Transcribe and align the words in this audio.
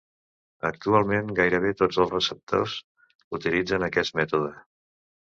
Actualment, 0.69 1.29
gairebé 1.41 1.75
tots 1.83 2.01
els 2.05 2.15
receptors 2.15 2.77
utilitzen 3.43 3.91
aquest 3.93 4.21
mètode. 4.23 4.55